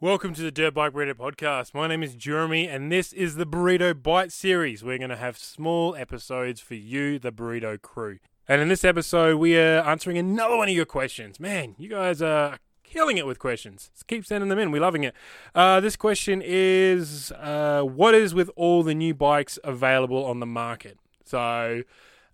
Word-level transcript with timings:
Welcome 0.00 0.32
to 0.34 0.42
the 0.42 0.52
Dirt 0.52 0.74
Bike 0.74 0.92
Burrito 0.92 1.14
Podcast. 1.14 1.74
My 1.74 1.88
name 1.88 2.04
is 2.04 2.14
Jeremy, 2.14 2.68
and 2.68 2.92
this 2.92 3.12
is 3.12 3.34
the 3.34 3.44
Burrito 3.44 4.00
Bite 4.00 4.30
series. 4.30 4.84
We're 4.84 4.96
going 4.96 5.10
to 5.10 5.16
have 5.16 5.36
small 5.36 5.96
episodes 5.96 6.60
for 6.60 6.74
you, 6.74 7.18
the 7.18 7.32
Burrito 7.32 7.82
crew. 7.82 8.20
And 8.46 8.62
in 8.62 8.68
this 8.68 8.84
episode, 8.84 9.38
we 9.38 9.58
are 9.58 9.80
answering 9.80 10.16
another 10.16 10.56
one 10.56 10.68
of 10.68 10.74
your 10.76 10.84
questions. 10.84 11.40
Man, 11.40 11.74
you 11.78 11.88
guys 11.88 12.22
are 12.22 12.60
killing 12.84 13.18
it 13.18 13.26
with 13.26 13.40
questions. 13.40 13.90
Just 13.92 14.06
keep 14.06 14.24
sending 14.24 14.48
them 14.48 14.60
in. 14.60 14.70
We're 14.70 14.82
loving 14.82 15.02
it. 15.02 15.16
Uh, 15.52 15.80
this 15.80 15.96
question 15.96 16.42
is 16.44 17.32
uh, 17.32 17.82
What 17.82 18.14
is 18.14 18.36
with 18.36 18.52
all 18.54 18.84
the 18.84 18.94
new 18.94 19.14
bikes 19.14 19.58
available 19.64 20.24
on 20.24 20.38
the 20.38 20.46
market? 20.46 20.96
So 21.24 21.82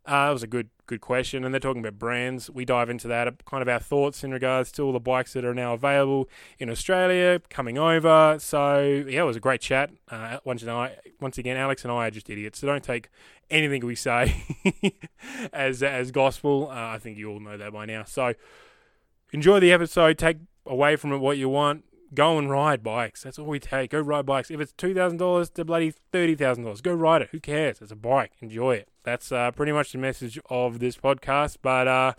uh, 0.05 0.27
that 0.27 0.31
was 0.33 0.43
a 0.43 0.47
good 0.47 0.69
good 0.87 1.01
question. 1.01 1.45
And 1.45 1.53
they're 1.53 1.61
talking 1.61 1.81
about 1.81 1.99
brands. 1.99 2.51
We 2.51 2.65
dive 2.65 2.91
into 2.91 3.09
that, 3.09 3.45
kind 3.45 3.63
of 3.63 3.69
our 3.69 3.79
thoughts 3.79 4.25
in 4.25 4.33
regards 4.33 4.71
to 4.73 4.83
all 4.83 4.93
the 4.93 5.01
bikes 5.01 5.33
that 5.33 5.45
are 5.45 5.55
now 5.55 5.75
available 5.75 6.29
in 6.59 6.71
Australia, 6.71 7.41
coming 7.49 7.79
over. 7.79 8.37
So 8.39 8.81
yeah, 8.81 9.23
it 9.23 9.25
was 9.25 9.37
a 9.37 9.41
great 9.41 9.61
chat. 9.61 9.91
Uh, 10.09 10.39
once, 10.45 10.63
and 10.63 10.71
I, 10.71 10.97
once 11.21 11.39
again, 11.39 11.57
Alex 11.57 11.85
and 11.85 11.93
I 11.93 12.07
are 12.07 12.11
just 12.11 12.29
idiots, 12.29 12.59
so 12.59 12.67
don't 12.67 12.85
take 12.85 13.09
anything 13.51 13.85
we 13.85 13.95
say 13.95 14.45
as 15.53 15.83
as 15.83 16.11
gospel. 16.11 16.69
Uh, 16.71 16.75
I 16.75 16.99
think 16.99 17.19
you 17.19 17.31
all 17.31 17.41
know 17.41 17.57
that 17.57 17.73
by 17.73 17.87
now. 17.87 18.05
So 18.05 18.35
enjoy 19.33 19.61
the 19.61 19.73
episode. 19.73 20.19
Take 20.19 20.39
away 20.67 20.97
from 20.97 21.13
it 21.13 21.19
what 21.19 21.39
you 21.39 21.49
want. 21.49 21.85
Go 22.13 22.39
and 22.39 22.51
ride 22.51 22.83
bikes. 22.83 23.23
That's 23.23 23.39
all 23.39 23.47
we 23.47 23.59
take. 23.59 23.91
Go 23.91 24.01
ride 24.01 24.27
bikes. 24.27 24.51
If 24.51 24.61
it's 24.61 24.73
two 24.73 24.95
thousand 24.95 25.19
dollars 25.19 25.51
to 25.51 25.65
bloody 25.65 25.95
thirty 26.13 26.35
thousand 26.35 26.65
dollars, 26.65 26.81
go 26.81 26.93
ride 26.93 27.23
it. 27.23 27.29
Who 27.33 27.41
cares? 27.41 27.81
It's 27.81 27.91
a 27.91 27.97
bike. 27.97 28.33
Enjoy 28.41 28.75
it. 28.77 28.89
That's 29.03 29.33
uh, 29.33 29.51
pretty 29.51 29.73
much 29.73 29.93
the 29.93 29.99
message 29.99 30.39
of 30.49 30.79
this 30.79 30.97
podcast. 30.97 31.59
But 31.63 31.89
uh, 31.89 32.13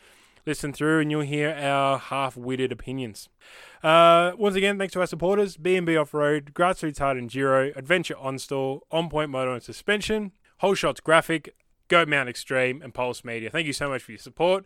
listen 0.45 0.73
through, 0.73 1.01
and 1.01 1.11
you'll 1.11 1.21
hear 1.21 1.51
our 1.51 1.97
half-witted 1.97 2.71
opinions. 2.71 3.29
Uh, 3.83 4.31
once 4.37 4.55
again, 4.55 4.77
thanks 4.77 4.93
to 4.93 4.99
our 4.99 5.07
supporters: 5.07 5.55
B&B 5.57 5.95
Off 5.95 6.13
Road, 6.13 6.53
Grassroots 6.53 6.99
Hard 6.99 7.17
Enduro, 7.17 7.75
Adventure 7.77 8.15
OnStall, 8.15 8.81
On 8.91 9.09
Point 9.09 9.29
Motor 9.29 9.53
and 9.53 9.63
Suspension, 9.63 10.31
Whole 10.57 10.75
Shots 10.75 10.99
Graphic, 10.99 11.55
Goat 11.87 12.07
Mount 12.07 12.27
Extreme, 12.27 12.81
and 12.81 12.93
Pulse 12.93 13.23
Media. 13.23 13.49
Thank 13.49 13.67
you 13.67 13.73
so 13.73 13.89
much 13.89 14.01
for 14.01 14.11
your 14.11 14.19
support. 14.19 14.65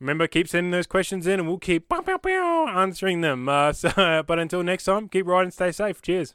Remember, 0.00 0.26
keep 0.26 0.48
sending 0.48 0.70
those 0.70 0.86
questions 0.86 1.26
in, 1.26 1.38
and 1.40 1.46
we'll 1.48 1.58
keep 1.58 1.88
bow, 1.88 2.00
bow, 2.00 2.16
bow, 2.16 2.68
answering 2.74 3.20
them. 3.20 3.48
Uh, 3.48 3.72
so, 3.74 4.22
but 4.26 4.38
until 4.38 4.62
next 4.62 4.84
time, 4.84 5.08
keep 5.08 5.26
riding, 5.26 5.50
stay 5.50 5.70
safe. 5.72 6.00
Cheers. 6.00 6.34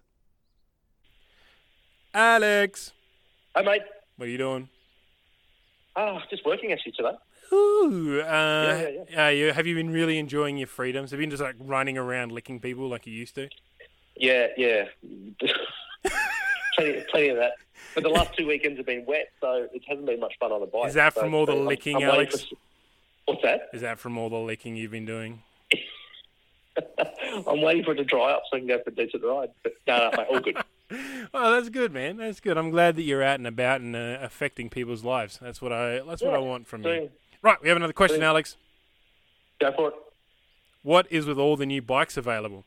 Alex, 2.13 2.93
Hi, 3.55 3.61
mate. 3.61 3.81
what 4.15 4.27
are 4.27 4.31
you 4.31 4.37
doing? 4.37 4.69
Ah, 5.97 6.21
just 6.29 6.45
working 6.45 6.71
actually 6.71 6.93
today. 6.93 7.11
Ooh, 7.51 8.21
uh, 8.21 8.25
yeah, 8.25 9.03
yeah. 9.09 9.29
you, 9.29 9.51
have 9.51 9.67
you 9.67 9.75
been 9.75 9.89
really 9.89 10.17
enjoying 10.17 10.57
your 10.57 10.67
freedoms? 10.67 11.11
Have 11.11 11.19
you 11.19 11.23
been 11.25 11.31
just 11.31 11.43
like 11.43 11.55
running 11.59 11.97
around 11.97 12.31
licking 12.31 12.59
people 12.61 12.87
like 12.87 13.05
you 13.05 13.13
used 13.13 13.35
to? 13.35 13.49
Yeah, 14.15 14.47
yeah. 14.55 14.85
plenty, 16.75 17.03
plenty 17.11 17.29
of 17.29 17.37
that. 17.37 17.53
But 17.93 18.03
the 18.03 18.09
last 18.09 18.33
two 18.37 18.47
weekends 18.47 18.77
have 18.77 18.85
been 18.85 19.05
wet, 19.05 19.31
so 19.41 19.67
it 19.73 19.81
hasn't 19.87 20.05
been 20.05 20.19
much 20.21 20.33
fun 20.39 20.51
on 20.53 20.61
the 20.61 20.67
bike. 20.67 20.87
Is 20.87 20.93
that 20.93 21.13
So- 21.13 21.21
from 21.21 21.33
all 21.33 21.45
the 21.45 21.51
so 21.53 21.57
I'm- 21.59 21.67
licking, 21.67 21.95
I'm 21.97 22.01
waiting 22.03 22.15
Alex? 22.15 22.45
What's 23.25 23.41
that? 23.43 23.69
Is 23.73 23.81
that 23.81 23.99
from 23.99 24.17
all 24.17 24.29
the 24.29 24.37
licking 24.37 24.75
you've 24.75 24.91
been 24.91 25.05
doing? 25.05 25.43
I'm 27.47 27.61
waiting 27.61 27.83
for 27.83 27.91
it 27.93 27.95
to 27.95 28.03
dry 28.03 28.31
up 28.31 28.43
so 28.49 28.57
I 28.57 28.59
can 28.59 28.67
go 28.67 28.79
for 28.83 28.89
a 28.89 28.95
decent 28.95 29.23
ride. 29.23 29.49
But 29.63 29.73
no, 29.87 29.97
no, 29.97 30.17
mate, 30.17 30.27
all 30.29 30.39
good. 30.39 30.57
Well, 31.33 31.51
that's 31.53 31.69
good, 31.69 31.91
man. 31.91 32.17
That's 32.17 32.39
good. 32.39 32.59
I'm 32.59 32.69
glad 32.69 32.95
that 32.97 33.01
you're 33.01 33.23
out 33.23 33.39
and 33.39 33.47
about 33.47 33.81
and 33.81 33.95
uh, 33.95 34.19
affecting 34.21 34.69
people's 34.69 35.03
lives. 35.03 35.39
That's 35.41 35.59
what 35.59 35.73
I. 35.73 36.01
That's 36.07 36.21
what 36.21 36.35
I 36.35 36.37
want 36.37 36.67
from 36.67 36.83
you. 36.83 37.09
Right, 37.41 37.59
we 37.61 37.69
have 37.69 37.75
another 37.77 37.91
question, 37.91 38.21
Alex. 38.21 38.55
Go 39.59 39.71
for 39.75 39.87
it. 39.89 39.93
What 40.83 41.07
is 41.09 41.25
with 41.25 41.39
all 41.39 41.57
the 41.57 41.65
new 41.65 41.81
bikes 41.81 42.17
available? 42.17 42.65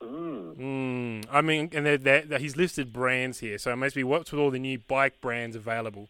Mm. 0.00 0.56
Mm, 0.56 1.24
I 1.32 1.40
mean, 1.40 1.70
and 1.72 1.84
they're, 1.84 1.98
they're, 1.98 2.22
they're- 2.22 2.38
he's 2.38 2.56
listed 2.56 2.92
brands 2.92 3.40
here, 3.40 3.58
so 3.58 3.72
it 3.72 3.76
must 3.76 3.96
be 3.96 4.04
what's 4.04 4.30
with 4.30 4.40
all 4.40 4.52
the 4.52 4.60
new 4.60 4.78
bike 4.78 5.20
brands 5.20 5.56
available. 5.56 6.08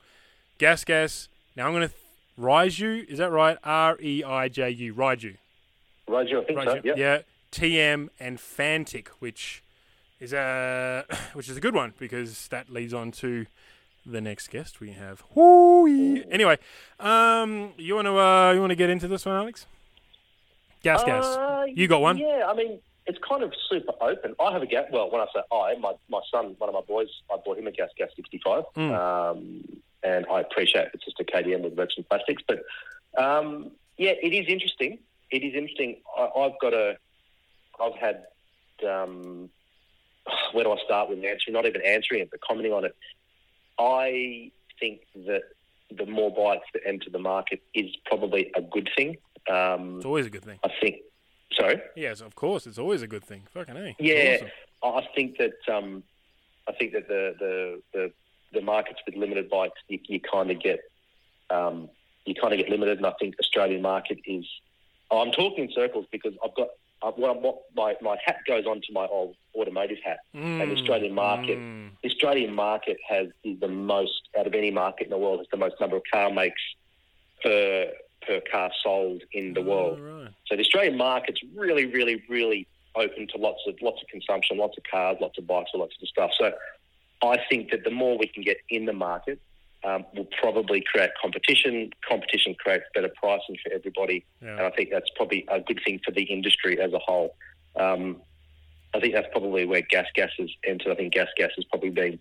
Gas 0.58 0.84
Gas. 0.84 1.28
Now 1.56 1.66
I'm 1.66 1.72
going 1.72 1.88
to 1.88 1.94
th- 1.94 2.00
Rieju. 2.38 3.08
Is 3.08 3.18
that 3.18 3.30
right? 3.30 3.56
R 3.64 3.96
E 4.00 4.22
I 4.24 4.48
J 4.48 4.70
U. 4.70 4.94
Rieju. 4.94 5.36
Roger, 6.08 6.40
I 6.40 6.44
think 6.44 6.62
so. 6.62 6.80
Yep. 6.84 6.96
Yeah. 6.96 7.18
TM 7.52 8.08
and 8.20 8.38
Fantic, 8.38 9.08
which 9.20 9.62
is 10.20 10.32
a 10.32 11.04
which 11.32 11.48
is 11.48 11.56
a 11.56 11.60
good 11.60 11.74
one 11.74 11.94
because 11.98 12.48
that 12.48 12.70
leads 12.70 12.92
on 12.94 13.10
to 13.12 13.46
the 14.04 14.20
next 14.20 14.48
guest 14.50 14.78
we 14.80 14.92
have. 14.92 15.24
Woo-wee. 15.34 16.24
Anyway, 16.30 16.58
um, 17.00 17.72
you 17.76 17.94
want 17.96 18.06
to 18.06 18.16
uh, 18.18 18.52
you 18.52 18.60
want 18.60 18.70
to 18.70 18.76
get 18.76 18.90
into 18.90 19.08
this 19.08 19.24
one, 19.26 19.34
Alex? 19.36 19.66
Gas 20.82 21.02
Gas. 21.04 21.24
Uh, 21.24 21.64
You 21.68 21.88
got 21.88 22.00
one? 22.00 22.16
Yeah, 22.18 22.44
I 22.46 22.54
mean, 22.54 22.78
it's 23.06 23.18
kind 23.28 23.42
of 23.42 23.52
super 23.68 23.92
open. 24.00 24.34
I 24.38 24.52
have 24.52 24.62
a 24.62 24.66
gas. 24.66 24.84
Well, 24.92 25.10
when 25.10 25.20
I 25.20 25.26
say 25.34 25.40
I, 25.52 25.74
my 25.80 25.94
my 26.08 26.20
son, 26.30 26.54
one 26.58 26.68
of 26.68 26.74
my 26.74 26.82
boys, 26.82 27.08
I 27.32 27.36
bought 27.44 27.58
him 27.58 27.66
a 27.66 27.72
gas 27.72 27.88
gas 27.98 28.10
65, 28.14 28.62
Mm. 28.76 28.94
um, 28.94 29.64
and 30.02 30.26
I 30.30 30.40
appreciate 30.40 30.88
it's 30.94 31.04
just 31.04 31.20
a 31.20 31.24
KTM 31.24 31.62
with 31.62 31.76
virgin 31.76 32.04
plastics. 32.08 32.42
But 32.46 32.62
um, 33.16 33.70
yeah, 33.96 34.12
it 34.22 34.32
is 34.32 34.46
interesting. 34.48 34.98
It 35.30 35.42
is 35.42 35.54
interesting. 35.54 35.96
I, 36.16 36.28
I've 36.38 36.58
got 36.60 36.74
a. 36.74 36.96
I've 37.80 37.96
had. 37.96 38.26
Um, 38.86 39.50
where 40.52 40.64
do 40.64 40.72
I 40.72 40.76
start 40.84 41.08
with 41.08 41.18
answering? 41.24 41.54
Not 41.54 41.66
even 41.66 41.82
answering 41.82 42.20
it, 42.20 42.30
but 42.30 42.40
commenting 42.40 42.72
on 42.72 42.84
it. 42.84 42.96
I 43.78 44.50
think 44.80 45.00
that 45.26 45.42
the 45.96 46.06
more 46.06 46.30
bikes 46.30 46.66
that 46.74 46.82
enter 46.84 47.10
the 47.10 47.18
market 47.18 47.62
is 47.74 47.94
probably 48.06 48.50
a 48.56 48.62
good 48.62 48.90
thing. 48.96 49.16
Um, 49.48 49.96
It's 49.96 50.06
always 50.06 50.26
a 50.26 50.30
good 50.30 50.44
thing. 50.44 50.58
I 50.64 50.70
think. 50.80 50.96
Sorry. 51.52 51.80
Yes, 51.94 52.20
of 52.20 52.34
course. 52.34 52.66
It's 52.66 52.78
always 52.78 53.02
a 53.02 53.06
good 53.06 53.24
thing. 53.24 53.42
Fucking 53.52 53.76
a. 53.76 53.94
Yeah, 53.98 54.38
awesome. 54.82 55.06
I 55.06 55.08
think 55.14 55.38
that 55.38 55.74
um, 55.74 56.02
I 56.68 56.72
think 56.72 56.92
that 56.92 57.08
the 57.08 57.34
the, 57.38 57.82
the, 57.92 58.12
the 58.56 58.62
markets 58.62 59.00
with 59.06 59.14
limited 59.16 59.48
bikes, 59.48 59.80
you, 59.88 59.98
you 60.08 60.20
kind 60.20 60.50
of 60.50 60.60
get 60.60 60.80
um, 61.50 61.88
you 62.24 62.34
kind 62.34 62.52
of 62.52 62.58
get 62.58 62.68
limited, 62.68 62.98
and 62.98 63.06
I 63.06 63.12
think 63.20 63.36
Australian 63.40 63.82
market 63.82 64.18
is. 64.26 64.44
Oh, 65.10 65.20
I'm 65.20 65.30
talking 65.30 65.64
in 65.64 65.72
circles 65.72 66.06
because 66.10 66.34
I've 66.44 66.54
got 66.56 66.68
what, 67.00 67.40
what 67.40 67.58
my 67.74 67.94
my 68.00 68.16
hat 68.24 68.38
goes 68.46 68.66
on 68.66 68.80
to 68.80 68.92
my 68.92 69.06
old 69.06 69.36
automotive 69.54 69.98
hat. 70.04 70.18
and 70.60 70.70
the 70.70 70.74
Australian 70.74 71.14
market 71.14 71.58
Mm. 71.58 71.90
The 72.02 72.10
Australian 72.10 72.54
market 72.54 72.98
has 73.08 73.28
is 73.44 73.58
the 73.60 73.68
most 73.68 74.28
out 74.38 74.46
of 74.46 74.54
any 74.54 74.70
market 74.70 75.04
in 75.04 75.10
the 75.10 75.18
world 75.18 75.38
has 75.40 75.48
the 75.50 75.56
most 75.56 75.74
number 75.80 75.96
of 75.96 76.02
car 76.12 76.30
makes 76.30 76.60
per 77.42 77.90
per 78.26 78.40
car 78.50 78.70
sold 78.82 79.22
in 79.32 79.54
the 79.54 79.62
world. 79.62 79.98
Oh, 80.00 80.22
right. 80.22 80.30
So 80.46 80.56
the 80.56 80.62
Australian 80.62 80.96
market's 80.96 81.40
really, 81.54 81.86
really, 81.86 82.22
really 82.28 82.66
open 82.94 83.28
to 83.28 83.38
lots 83.38 83.60
of 83.66 83.74
lots 83.82 84.02
of 84.02 84.08
consumption, 84.08 84.58
lots 84.58 84.76
of 84.78 84.84
cars, 84.90 85.16
lots 85.20 85.38
of 85.38 85.46
bikes, 85.46 85.70
lots 85.74 85.94
of 86.00 86.08
stuff. 86.08 86.30
So 86.38 86.52
I 87.22 87.38
think 87.48 87.70
that 87.70 87.84
the 87.84 87.90
more 87.90 88.18
we 88.18 88.26
can 88.26 88.42
get 88.42 88.58
in 88.70 88.84
the 88.84 88.92
market, 88.92 89.40
um, 89.84 90.04
will 90.14 90.28
probably 90.40 90.80
create 90.80 91.10
competition. 91.20 91.90
Competition 92.08 92.54
creates 92.58 92.84
better 92.94 93.10
pricing 93.20 93.56
for 93.62 93.72
everybody, 93.72 94.24
and 94.58 94.60
I 94.60 94.70
think 94.70 94.90
that's 94.90 95.08
probably 95.16 95.44
a 95.48 95.60
good 95.60 95.80
thing 95.84 96.00
for 96.04 96.10
the 96.10 96.22
industry 96.24 96.80
as 96.80 96.92
a 96.92 96.98
whole. 96.98 97.36
Um, 97.76 98.20
I 98.94 99.00
think 99.00 99.14
that's 99.14 99.28
probably 99.32 99.64
where 99.64 99.82
Gas 99.82 100.06
Gas 100.14 100.30
has 100.38 100.50
entered. 100.64 100.92
I 100.92 100.94
think 100.96 101.12
Gas 101.12 101.28
Gas 101.36 101.50
has 101.56 101.64
probably 101.66 101.90
been 101.90 102.18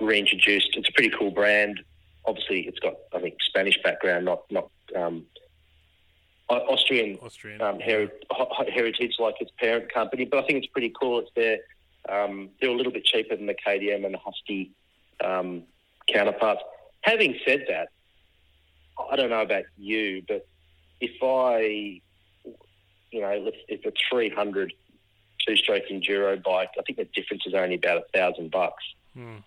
reintroduced. 0.00 0.76
It's 0.76 0.88
a 0.88 0.92
pretty 0.92 1.10
cool 1.16 1.30
brand. 1.30 1.80
Obviously, 2.26 2.60
it's 2.66 2.78
got 2.80 2.94
I 3.14 3.20
think 3.20 3.36
Spanish 3.46 3.78
background, 3.82 4.24
not 4.24 4.42
not 4.50 4.68
um, 4.94 5.24
Austrian 6.50 7.18
Austrian. 7.22 7.60
um, 7.60 7.78
heri- 7.78 8.10
heritage 8.72 9.14
like 9.18 9.34
its 9.40 9.50
parent 9.58 9.92
company. 9.92 10.24
But 10.24 10.42
I 10.44 10.46
think 10.46 10.58
it's 10.64 10.72
pretty 10.72 10.92
cool. 11.00 11.20
It's 11.20 11.30
there. 11.36 11.58
Um, 12.08 12.50
they're 12.60 12.70
a 12.70 12.74
little 12.76 12.92
bit 12.92 13.04
cheaper 13.04 13.36
than 13.36 13.46
the 13.46 13.54
KTM 13.54 14.04
and 14.04 14.14
the 14.14 14.18
Husky 14.18 14.72
um, 15.24 15.62
counterparts. 16.12 16.62
Having 17.02 17.38
said 17.46 17.64
that, 17.68 17.88
I 19.10 19.16
don't 19.16 19.30
know 19.30 19.42
about 19.42 19.64
you, 19.76 20.22
but 20.26 20.46
if 21.00 21.22
I, 21.22 22.00
you 23.10 23.20
know, 23.20 23.38
let's- 23.38 23.56
if 23.68 23.84
a 23.84 23.92
300 24.10 24.72
two-stroke 25.46 25.84
enduro 25.90 26.42
bike, 26.42 26.70
I 26.78 26.82
think 26.82 26.98
the 26.98 27.04
difference 27.14 27.44
is 27.46 27.54
only 27.54 27.76
about 27.76 27.98
a 27.98 28.04
thousand 28.18 28.50
bucks. 28.50 28.82
Mm. 29.16 29.42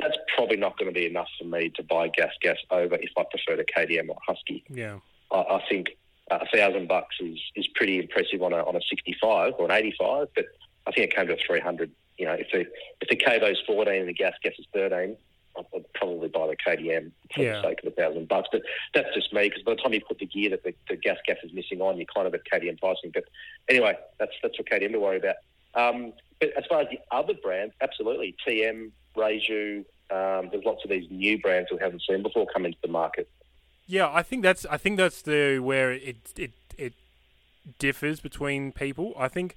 That's 0.00 0.16
probably 0.34 0.56
not 0.56 0.78
going 0.78 0.92
to 0.92 0.98
be 0.98 1.06
enough 1.06 1.28
for 1.38 1.44
me 1.44 1.70
to 1.70 1.82
buy 1.82 2.08
gas 2.08 2.32
gas 2.40 2.56
over 2.70 2.96
if 2.96 3.10
I 3.16 3.24
prefer 3.30 3.56
the 3.56 3.64
KTM 3.64 4.08
or 4.08 4.16
Husky. 4.26 4.64
Yeah. 4.68 4.98
I, 5.30 5.36
I 5.38 5.64
think 5.68 5.96
a 6.30 6.44
thousand 6.54 6.88
bucks 6.88 7.16
is, 7.20 7.38
is 7.54 7.66
pretty 7.74 7.98
impressive 7.98 8.42
on 8.42 8.52
a 8.52 8.56
on 8.64 8.76
a 8.76 8.80
sixty 8.90 9.14
five 9.20 9.54
or 9.58 9.66
an 9.66 9.70
eighty 9.72 9.94
five, 9.98 10.28
but 10.34 10.46
I 10.86 10.92
think 10.92 11.10
it 11.10 11.16
came 11.16 11.26
to 11.28 11.36
three 11.46 11.60
hundred. 11.60 11.90
You 12.18 12.26
know, 12.26 12.32
if 12.32 12.46
the 12.52 12.60
if 13.00 13.08
the 13.08 13.16
Cavo's 13.16 13.60
fourteen 13.66 14.00
and 14.00 14.08
the 14.08 14.14
gas 14.14 14.34
gas 14.42 14.54
is 14.58 14.66
thirteen, 14.72 15.16
I'd 15.58 15.64
I'd 15.74 15.92
probably 15.94 16.28
buy 16.28 16.46
the 16.46 16.56
KTM 16.56 17.10
for 17.34 17.42
Yeah. 17.42 17.60
the 17.60 17.62
sake 17.68 17.80
of 17.84 17.92
a 17.92 17.96
thousand 17.96 18.28
bucks. 18.28 18.48
But 18.52 18.62
that's 18.94 19.14
just 19.14 19.32
me 19.32 19.48
because 19.48 19.62
by 19.62 19.74
the 19.74 19.82
time 19.82 19.92
you 19.92 20.00
put 20.00 20.18
the 20.18 20.26
gear 20.26 20.50
that 20.50 20.62
the, 20.64 20.74
the 20.88 20.96
gas 20.96 21.18
gas 21.26 21.36
is 21.42 21.52
missing 21.52 21.80
on, 21.80 21.96
you're 21.96 22.06
kind 22.14 22.26
of 22.26 22.34
at 22.34 22.42
KTM 22.50 22.78
pricing. 22.80 23.10
But 23.12 23.24
anyway, 23.68 23.96
that's 24.18 24.32
that's 24.42 24.56
for 24.56 24.62
KTM 24.62 24.92
to 24.92 25.00
worry 25.00 25.18
about. 25.18 25.36
Um, 25.74 26.12
but 26.40 26.50
as 26.56 26.64
far 26.68 26.80
as 26.80 26.88
the 26.90 26.98
other 27.10 27.34
brands, 27.34 27.74
absolutely 27.80 28.34
TM, 28.46 28.90
Rieju. 29.16 29.84
Um, 30.08 30.50
there's 30.52 30.64
lots 30.64 30.84
of 30.84 30.90
these 30.90 31.10
new 31.10 31.36
brands 31.40 31.68
we 31.72 31.78
haven't 31.80 32.02
seen 32.08 32.22
before 32.22 32.46
come 32.52 32.64
into 32.64 32.78
the 32.80 32.88
market. 32.88 33.28
Yeah, 33.88 34.08
I 34.12 34.22
think 34.22 34.42
that's 34.42 34.64
I 34.66 34.76
think 34.76 34.96
that's 34.98 35.20
the 35.22 35.58
where 35.58 35.92
it 35.92 36.32
it 36.36 36.52
it 36.78 36.92
differs 37.78 38.20
between 38.20 38.72
people. 38.72 39.14
I 39.18 39.28
think 39.28 39.56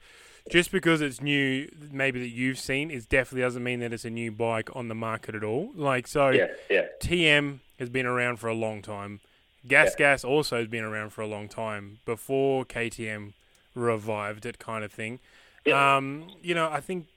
just 0.49 0.71
because 0.71 1.01
it's 1.01 1.21
new, 1.21 1.69
maybe 1.91 2.19
that 2.19 2.29
you've 2.29 2.59
seen, 2.59 2.91
it 2.91 3.07
definitely 3.09 3.41
doesn't 3.41 3.63
mean 3.63 3.79
that 3.81 3.93
it's 3.93 4.05
a 4.05 4.09
new 4.09 4.31
bike 4.31 4.69
on 4.75 4.87
the 4.87 4.95
market 4.95 5.35
at 5.35 5.43
all. 5.43 5.71
Like 5.75 6.07
so, 6.07 6.29
Yeah, 6.29 6.47
yeah, 6.69 6.85
TM 7.01 7.59
has 7.79 7.89
been 7.89 8.05
around 8.05 8.37
for 8.37 8.47
a 8.47 8.53
long 8.53 8.81
time. 8.81 9.19
Gas 9.67 9.93
Gas 9.95 10.23
also 10.23 10.57
has 10.57 10.67
been 10.67 10.83
around 10.83 11.11
for 11.11 11.21
a 11.21 11.27
long 11.27 11.47
time 11.49 11.99
before 12.05 12.65
KTM 12.65 13.33
revived 13.75 14.45
it, 14.45 14.57
kind 14.59 14.83
of 14.83 14.91
thing. 14.91 15.19
Yeah. 15.65 15.97
Um, 15.97 16.27
you 16.41 16.55
know, 16.55 16.69
I 16.71 16.79
think 16.79 17.07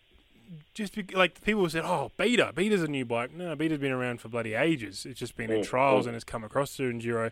just 0.75 0.95
be, 0.95 1.05
like 1.15 1.43
people 1.45 1.69
said, 1.69 1.85
"Oh, 1.85 2.11
Beta, 2.17 2.53
Beta's 2.55 2.83
a 2.83 2.89
new 2.89 3.05
bike." 3.05 3.33
No, 3.33 3.55
Beta's 3.55 3.79
been 3.79 3.93
around 3.93 4.21
for 4.21 4.29
bloody 4.29 4.55
ages. 4.55 5.07
It's 5.07 5.19
just 5.19 5.37
been 5.37 5.51
in 5.51 5.61
Mm, 5.61 5.65
trials 5.67 6.05
mm. 6.05 6.09
and 6.09 6.17
it's 6.17 6.25
come 6.25 6.45
across 6.45 6.77
to 6.77 6.83
enduro. 6.91 7.31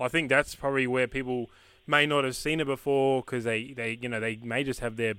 I 0.00 0.08
think 0.08 0.28
that's 0.28 0.54
probably 0.54 0.86
where 0.86 1.06
people 1.06 1.50
may 1.86 2.04
not 2.06 2.24
have 2.24 2.36
seen 2.36 2.60
it 2.60 2.66
before 2.66 3.22
because 3.22 3.44
they, 3.44 3.72
they, 3.72 3.98
you 4.00 4.08
know, 4.08 4.20
they 4.20 4.36
may 4.36 4.62
just 4.62 4.80
have 4.80 4.96
their 4.96 5.14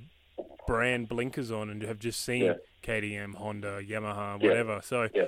brand 0.70 1.10
blinkers 1.10 1.52
on 1.52 1.70
and 1.70 1.82
have 1.82 2.00
just 2.00 2.24
seen 2.24 2.44
Yeah. 2.46 2.54
KTM, 2.84 3.36
Honda, 3.36 3.82
Yamaha, 3.84 4.42
Yeah. 4.42 4.48
whatever. 4.48 4.82
So 4.84 5.10
yeah. 5.14 5.26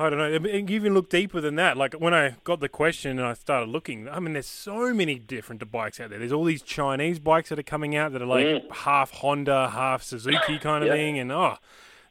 I 0.00 0.08
don't 0.10 0.18
know. 0.18 0.38
Mean, 0.38 0.68
even 0.70 0.94
look 0.94 1.10
deeper 1.10 1.40
than 1.40 1.56
that. 1.56 1.76
Like 1.76 1.94
when 1.94 2.14
I 2.14 2.36
got 2.44 2.60
the 2.60 2.68
question 2.68 3.18
and 3.18 3.26
I 3.26 3.34
started 3.34 3.68
looking, 3.68 4.08
I 4.08 4.20
mean, 4.20 4.32
there's 4.34 4.46
so 4.46 4.94
many 4.94 5.18
different 5.18 5.68
bikes 5.72 5.98
out 6.00 6.10
there. 6.10 6.18
There's 6.20 6.32
all 6.32 6.44
these 6.44 6.62
Chinese 6.62 7.18
bikes 7.18 7.48
that 7.48 7.58
are 7.58 7.64
coming 7.64 7.96
out 7.96 8.12
that 8.12 8.22
are 8.22 8.26
like 8.26 8.46
Mm. 8.46 8.72
half 8.72 9.10
Honda, 9.10 9.70
half 9.70 10.02
Suzuki 10.02 10.58
kind 10.68 10.84
of 10.84 10.88
Yeah. 10.88 10.94
thing, 10.94 11.18
and 11.18 11.32
oh, 11.32 11.56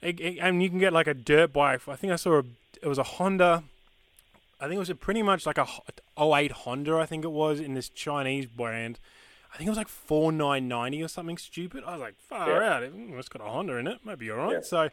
it, 0.02 0.20
it- 0.20 0.38
and 0.40 0.62
you 0.62 0.70
can 0.70 0.80
get 0.80 0.92
like 0.94 1.08
a 1.08 1.14
dirt 1.14 1.54
bike. 1.54 1.88
I 1.88 1.96
think 1.96 2.12
I 2.12 2.18
saw 2.18 2.40
a, 2.40 2.44
it 2.82 2.88
was 2.88 2.98
a 2.98 3.04
Honda. 3.04 3.64
I 4.60 4.66
think 4.66 4.76
it 4.76 4.80
was 4.80 4.90
a 4.90 4.96
pretty 4.96 5.24
much 5.24 5.46
like 5.46 5.58
a 5.58 5.68
08 6.18 6.52
Honda. 6.52 6.98
I 6.98 7.06
think 7.06 7.24
it 7.24 7.32
was 7.32 7.60
in 7.60 7.74
this 7.74 7.90
Chinese 7.90 8.48
brand. 8.48 9.00
I 9.58 9.62
think 9.62 9.68
it 9.70 9.72
was 9.72 9.78
like 9.78 9.88
four 9.88 10.32
nine 10.32 10.68
ninety 10.68 11.02
or 11.02 11.08
something 11.08 11.36
stupid. 11.40 11.84
I 11.84 11.94
was 11.94 12.02
like, 12.02 12.16
far 12.20 12.62
Yeah. 12.62 12.74
out. 12.76 12.84
Mm, 12.84 13.18
It's 13.18 13.28
got 13.28 13.42
a 13.42 13.50
Honda 13.50 13.78
in 13.78 13.88
it. 13.88 14.06
Might 14.06 14.20
be 14.20 14.30
all 14.30 14.38
right. 14.38 14.52
Yeah. 14.54 14.62
So 14.62 14.90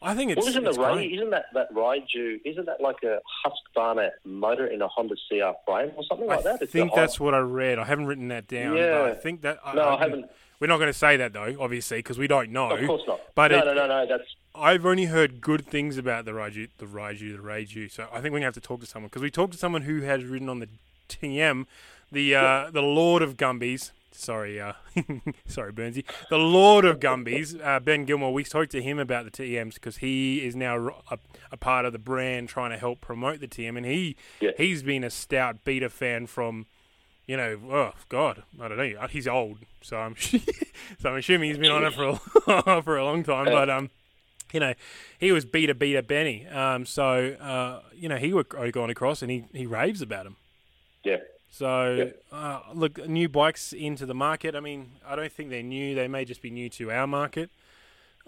I 0.00 0.14
think 0.14 0.30
it's. 0.30 0.38
Well, 0.38 0.48
isn't 0.48 0.64
the 0.64 0.70
it's 0.70 0.78
Rai, 0.78 0.94
great. 0.94 1.12
isn't 1.12 1.30
that 1.30 1.44
that 1.52 1.70
Rieju? 1.74 2.40
Isn't 2.46 2.64
that 2.64 2.80
like 2.80 3.02
a 3.02 3.20
Husqvarna 3.44 4.10
motor 4.24 4.66
in 4.66 4.80
a 4.80 4.88
Honda 4.88 5.16
CR 5.28 5.52
frame 5.66 5.92
or 5.96 6.04
something 6.08 6.26
like 6.26 6.38
I 6.38 6.42
that? 6.44 6.62
I 6.62 6.66
think 6.66 6.94
that's 6.94 7.20
what 7.20 7.34
I 7.34 7.38
read. 7.40 7.78
I 7.78 7.84
haven't 7.84 8.06
written 8.06 8.28
that 8.28 8.48
down. 8.48 8.74
But 8.76 8.92
I 9.10 9.14
think 9.14 9.42
that. 9.42 9.58
I, 9.62 9.74
No, 9.74 9.90
I 9.90 9.98
haven't. 9.98 10.30
We're 10.60 10.68
not 10.68 10.78
going 10.78 10.90
to 10.90 10.98
say 10.98 11.18
that 11.18 11.34
though, 11.34 11.54
obviously, 11.60 11.98
because 11.98 12.16
we 12.18 12.26
don't 12.26 12.50
know. 12.52 12.70
Of 12.70 12.86
course 12.86 13.02
not. 13.06 13.20
But 13.34 13.50
no, 13.50 13.58
it- 13.58 13.64
no, 13.66 13.74
no, 13.74 13.86
no. 13.86 14.06
That's 14.06 14.24
I've 14.54 14.86
only 14.86 15.04
heard 15.04 15.42
good 15.42 15.66
things 15.66 15.98
about 15.98 16.24
the 16.24 16.30
Rieju, 16.30 16.70
the 16.78 16.86
Rieju, 16.86 17.36
the 17.36 17.42
Rieju. 17.42 17.90
So 17.92 18.04
I 18.10 18.22
think 18.22 18.32
we're 18.32 18.40
going 18.40 18.42
to 18.42 18.46
have 18.46 18.54
to 18.54 18.60
talk 18.62 18.80
to 18.80 18.86
someone 18.86 19.08
because 19.08 19.20
we 19.20 19.30
talked 19.30 19.52
to 19.52 19.58
someone 19.58 19.82
who 19.82 20.00
has 20.00 20.24
ridden 20.24 20.48
on 20.48 20.60
the 20.60 20.68
TM, 21.10 21.66
the 22.10 22.34
uh, 22.34 22.70
the 22.70 22.80
Lord 22.80 23.20
of 23.22 23.36
Gumbies. 23.36 23.90
Sorry, 24.18 24.60
uh, 24.60 24.72
sorry, 25.46 25.72
Burnsy. 25.72 26.04
The 26.30 26.38
Lord 26.38 26.84
of 26.84 27.00
Gumbies, 27.00 27.54
uh, 27.62 27.80
Ben 27.80 28.04
Gilmore. 28.04 28.32
We 28.32 28.44
spoke 28.44 28.68
to 28.70 28.82
him 28.82 28.98
about 28.98 29.24
the 29.24 29.30
TMs 29.30 29.74
because 29.74 29.98
he 29.98 30.44
is 30.44 30.56
now 30.56 31.02
a, 31.10 31.18
a 31.52 31.56
part 31.56 31.84
of 31.84 31.92
the 31.92 31.98
brand 31.98 32.48
trying 32.48 32.70
to 32.70 32.78
help 32.78 33.00
promote 33.00 33.40
the 33.40 33.48
TM, 33.48 33.76
and 33.76 33.84
he 33.86 34.16
Yeah. 34.40 34.50
he's 34.56 34.82
been 34.82 35.04
a 35.04 35.10
stout 35.10 35.64
beta 35.64 35.88
fan 35.90 36.26
from 36.26 36.66
you 37.26 37.36
know, 37.36 37.58
oh 37.72 37.92
God, 38.08 38.44
I 38.60 38.68
don't 38.68 38.78
know. 38.78 39.06
He's 39.08 39.26
old, 39.26 39.58
so 39.82 39.96
I'm 39.98 40.14
so 40.98 41.10
I'm 41.10 41.16
assuming 41.16 41.50
he's 41.50 41.58
been 41.58 41.72
on 41.72 41.84
it 41.84 41.92
for 41.92 42.20
a, 42.46 42.82
for 42.82 42.96
a 42.96 43.04
long 43.04 43.22
time. 43.24 43.46
But 43.46 43.68
um, 43.68 43.90
you 44.52 44.60
know, 44.60 44.74
he 45.18 45.32
was 45.32 45.44
beta 45.44 45.74
beta 45.74 46.02
Benny. 46.02 46.46
Um, 46.46 46.86
so 46.86 47.30
uh, 47.40 47.82
you 47.94 48.08
know, 48.08 48.16
he 48.16 48.32
would 48.32 48.48
going 48.72 48.90
across 48.90 49.22
and 49.22 49.30
he 49.30 49.44
he 49.52 49.66
raves 49.66 50.00
about 50.02 50.26
him. 50.26 50.36
yeah. 51.04 51.16
So 51.56 52.12
uh, 52.30 52.60
look, 52.74 53.08
new 53.08 53.30
bikes 53.30 53.72
into 53.72 54.04
the 54.04 54.14
market. 54.14 54.54
I 54.54 54.60
mean, 54.60 54.90
I 55.06 55.16
don't 55.16 55.32
think 55.32 55.48
they're 55.48 55.62
new. 55.62 55.94
They 55.94 56.06
may 56.06 56.26
just 56.26 56.42
be 56.42 56.50
new 56.50 56.68
to 56.70 56.90
our 56.90 57.06
market. 57.06 57.50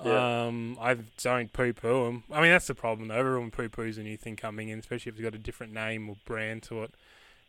Yeah. 0.02 0.46
Um, 0.46 0.78
I 0.80 0.96
don't 1.22 1.52
poo-poo 1.52 2.04
them. 2.04 2.24
I 2.32 2.40
mean, 2.40 2.50
that's 2.50 2.68
the 2.68 2.74
problem 2.74 3.08
though. 3.08 3.16
Everyone 3.16 3.50
poo-poos 3.50 3.98
a 3.98 4.02
new 4.02 4.16
thing 4.16 4.36
coming 4.36 4.70
in, 4.70 4.78
especially 4.78 5.10
if 5.10 5.16
it's 5.16 5.22
got 5.22 5.34
a 5.34 5.38
different 5.38 5.74
name 5.74 6.08
or 6.08 6.16
brand 6.24 6.62
to 6.64 6.76
what 6.76 6.90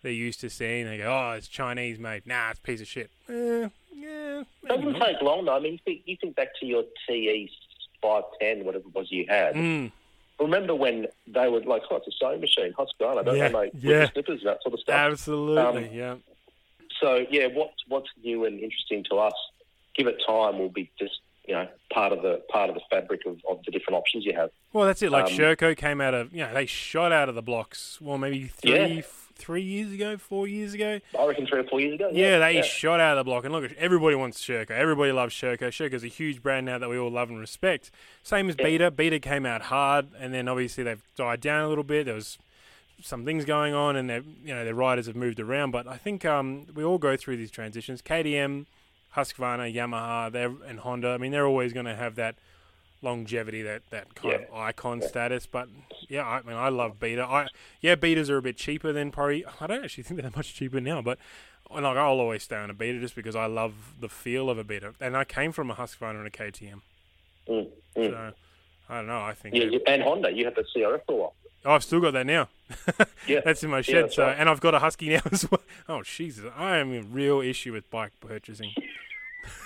they're 0.02 0.12
used 0.12 0.42
to 0.42 0.50
seeing. 0.50 0.86
They 0.86 0.98
go, 0.98 1.12
"Oh, 1.12 1.32
it's 1.34 1.48
Chinese 1.48 1.98
made." 1.98 2.26
Nah, 2.26 2.50
it's 2.50 2.60
a 2.60 2.62
piece 2.62 2.82
of 2.82 2.88
shit. 2.88 3.12
Eh, 3.30 3.70
yeah, 3.94 4.44
doesn't 4.68 4.94
not. 4.94 5.06
take 5.06 5.22
long 5.22 5.46
though. 5.46 5.56
I 5.56 5.60
mean, 5.60 5.74
you 5.74 5.80
think, 5.86 6.02
you 6.06 6.18
think 6.20 6.36
back 6.36 6.50
to 6.60 6.66
your 6.66 6.84
TE 7.08 7.50
five 8.02 8.24
ten, 8.42 8.66
whatever 8.66 8.88
it 8.88 8.96
was 8.96 9.12
you 9.12 9.26
had. 9.30 9.54
Mm, 9.56 9.92
Remember 10.40 10.74
when 10.76 11.08
they 11.28 11.48
were 11.50 11.62
like, 11.62 11.84
"Oh, 11.92 11.98
it's 11.98 12.08
a 12.08 12.12
sewing 12.20 12.42
machine, 12.42 12.74
Husqvarna, 12.74 13.26
don't 13.26 13.38
Yeah, 13.38 13.50
they 13.50 13.54
make 13.54 13.72
yeah. 13.80 14.10
slippers 14.12 14.40
and 14.40 14.48
that 14.50 14.62
sort 14.64 14.74
of 14.74 14.80
stuff?" 14.80 14.96
absolutely, 14.96 15.86
Um, 15.88 15.94
yeah. 15.94 16.16
So 17.02 17.26
yeah, 17.30 17.48
what's 17.48 17.76
what's 17.88 18.10
new 18.24 18.46
and 18.46 18.60
interesting 18.60 19.04
to 19.10 19.18
us? 19.20 19.34
Give 19.96 20.08
it 20.08 20.18
time. 20.26 20.60
Will 20.60 20.70
be 20.70 20.90
just 21.00 21.20
you 21.48 21.54
know 21.54 21.68
part 21.94 22.12
of 22.14 22.22
the 22.22 22.42
part 22.50 22.70
of 22.70 22.76
the 22.76 22.82
fabric 22.90 23.26
of, 23.26 23.38
of 23.50 23.60
the 23.66 23.72
different 23.72 23.98
options 23.98 24.26
you 24.26 24.34
have. 24.34 24.50
Well, 24.74 24.86
that's 24.86 25.02
it. 25.02 25.12
Like 25.12 25.26
um, 25.26 25.32
Sherco 25.32 25.76
came 25.76 26.00
out 26.00 26.14
of, 26.14 26.32
you 26.34 26.40
know, 26.42 26.54
they 26.54 26.66
shot 26.68 27.12
out 27.12 27.28
of 27.28 27.36
the 27.36 27.42
blocks. 27.42 28.00
Well, 28.00 28.18
maybe 28.18 28.48
three, 28.48 28.98
Yeah. 28.98 29.02
Three 29.40 29.64
years 29.64 29.92
ago, 29.92 30.18
four 30.18 30.48
years 30.48 30.74
ago. 30.74 31.00
I 31.18 31.26
reckon 31.26 31.48
three 31.48 31.60
or 31.60 31.64
four 31.64 31.80
years 31.80 31.96
ago. 31.96 32.10
Yeah, 32.14 32.38
they 32.40 32.56
yeah. 32.58 32.62
shot 32.62 33.00
out 33.00 33.18
of 33.18 33.26
the 33.26 33.30
block. 33.30 33.46
And 33.46 33.54
look, 33.54 33.72
everybody 33.78 34.16
wants 34.16 34.40
Sherco. 34.44 34.72
Everybody 34.72 35.12
loves 35.12 35.34
Sherco. 35.34 35.70
Sherco's 35.70 36.04
a 36.04 36.08
huge 36.08 36.44
brand 36.44 36.66
now 36.66 36.78
that 36.78 36.90
we 36.90 36.98
all 36.98 37.10
love 37.10 37.30
and 37.30 37.40
respect. 37.40 37.90
Same 38.22 38.50
as 38.50 38.56
Yeah. 38.60 38.66
Beta. 38.66 38.92
Beta 38.92 39.20
came 39.20 39.46
out 39.46 39.64
hard, 39.64 40.08
and 40.20 40.34
then 40.34 40.48
obviously 40.48 40.84
they've 40.84 41.02
died 41.16 41.42
down 41.42 41.64
a 41.66 41.70
little 41.70 41.84
bit. 41.84 42.06
There 42.06 42.16
was 42.16 42.38
some 43.02 43.24
things 43.26 43.46
going 43.46 43.74
on, 43.74 43.96
and 43.96 44.10
their 44.10 44.22
you 44.44 44.54
know 44.54 44.64
their 44.66 44.76
riders 44.76 45.08
have 45.08 45.16
moved 45.16 45.40
around. 45.40 45.72
But 45.72 45.88
I 45.88 45.98
think 45.98 46.26
um, 46.26 46.68
we 46.76 46.84
all 46.84 46.98
go 46.98 47.16
through 47.16 47.38
these 47.38 47.52
transitions. 47.52 48.02
KTM, 48.02 48.66
Husqvarna, 49.16 49.74
Yamaha, 49.74 50.32
they're, 50.32 50.52
and 50.68 50.80
Honda. 50.80 51.10
I 51.10 51.18
mean, 51.18 51.32
they're 51.32 51.48
always 51.48 51.74
going 51.74 51.86
to 51.86 51.96
have 51.96 52.16
that 52.16 52.36
longevity, 53.02 53.62
that 53.64 53.82
that 53.92 54.16
kind 54.16 54.36
of 54.36 54.54
icon 54.54 55.02
status. 55.02 55.46
But 55.46 55.70
yeah, 56.08 56.26
I 56.28 56.42
mean, 56.42 56.56
I 56.58 56.70
love 56.70 57.00
Beta. 57.00 57.24
I 57.24 57.48
yeah, 57.82 57.96
Betas 57.96 58.30
are 58.30 58.38
a 58.38 58.42
bit 58.42 58.58
cheaper 58.58 58.92
than 58.94 59.12
probably. 59.12 59.46
I 59.60 59.68
don't 59.68 59.84
actually 59.84 60.04
think 60.04 60.22
they're 60.22 60.32
much 60.36 60.54
cheaper 60.54 60.80
now, 60.82 61.02
but. 61.02 61.18
and 61.72 61.84
Like 61.84 61.98
I'll 61.98 62.20
always 62.20 62.44
stay 62.44 62.56
on 62.58 62.70
a 62.70 62.74
beta 62.74 63.00
just 63.00 63.16
because 63.16 63.36
I 63.36 63.46
love 63.46 63.74
the 64.00 64.10
feel 64.10 64.50
of 64.50 64.58
a 64.58 64.64
beta, 64.64 64.94
and 65.00 65.16
I 65.16 65.24
came 65.24 65.52
from 65.52 65.70
a 65.70 65.76
Husqvarna 65.76 66.18
and 66.18 66.28
a 66.28 66.32
KTM, 66.32 66.82
Mm, 67.48 67.68
mm. 67.96 68.10
so 68.10 68.34
I 68.90 68.96
don't 68.98 69.08
know. 69.08 69.22
I 69.22 69.34
think 69.34 69.54
Yeah, 69.56 69.66
they're- 69.70 69.80
and 69.86 70.02
Honda, 70.02 70.32
you 70.32 70.46
had 70.46 70.56
the 70.56 70.64
CRF 70.76 71.02
for 71.06 71.12
a 71.14 71.16
while. 71.16 71.36
Oh, 71.66 71.74
I've 71.74 71.84
still 71.84 72.00
got 72.00 72.14
that 72.14 72.26
now. 72.26 72.48
Yeah. 73.28 73.42
that's 73.46 73.64
in 73.64 73.70
my 73.70 73.82
shed. 73.82 74.06
that's 74.06 74.16
so, 74.16 74.24
right. 74.24 74.36
and 74.40 74.50
I've 74.50 74.62
got 74.62 74.74
a 74.74 74.80
husky 74.80 75.10
now 75.10 75.22
as 75.32 75.46
well. 75.52 75.62
Oh, 75.88 76.02
Jesus, 76.04 76.46
I 76.58 76.78
am 76.78 76.92
in 76.94 77.14
real 77.14 77.42
issue 77.42 77.74
with 77.74 77.88
bike 77.92 78.14
purchasing. 78.20 78.72